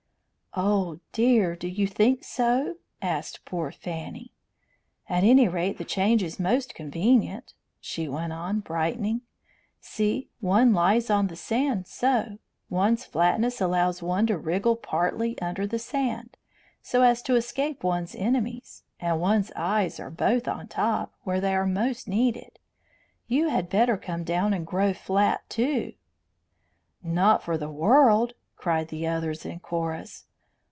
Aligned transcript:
"Oh, 0.53 0.99
dear, 1.13 1.55
do 1.55 1.69
you 1.69 1.87
think 1.87 2.25
so?" 2.25 2.75
asked 3.01 3.45
poor 3.45 3.71
Fanny. 3.71 4.33
"At 5.07 5.23
any 5.23 5.47
rate, 5.47 5.77
the 5.77 5.85
change 5.85 6.21
is 6.21 6.41
most 6.41 6.75
convenient," 6.75 7.53
she 7.79 8.09
went 8.09 8.33
on, 8.33 8.59
brightening. 8.59 9.21
"See 9.79 10.27
one 10.41 10.73
lies 10.73 11.09
on 11.09 11.27
the 11.27 11.37
sand, 11.37 11.87
so. 11.87 12.37
One's 12.69 13.05
flatness 13.05 13.61
allows 13.61 14.03
one 14.03 14.27
to 14.27 14.37
wriggle 14.37 14.75
partly 14.75 15.39
under 15.41 15.65
the 15.65 15.79
sand, 15.79 16.35
so 16.81 17.01
as 17.01 17.21
to 17.21 17.35
escape 17.35 17.81
one's 17.81 18.13
enemies; 18.13 18.83
and 18.99 19.21
one's 19.21 19.53
eyes 19.55 20.01
are 20.01 20.11
both 20.11 20.49
on 20.49 20.67
top, 20.67 21.13
where 21.23 21.39
they 21.39 21.55
are 21.55 21.65
most 21.65 22.09
needed. 22.09 22.59
You 23.25 23.47
had 23.47 23.69
better 23.69 23.95
come 23.95 24.25
down 24.25 24.53
and 24.53 24.67
grow 24.67 24.93
flat, 24.93 25.49
too." 25.49 25.93
"Not 27.01 27.41
for 27.41 27.57
the 27.57 27.69
world!" 27.71 28.33
cried 28.57 28.89
the 28.89 29.07
others 29.07 29.45
in 29.45 29.61
chorus. 29.61 30.25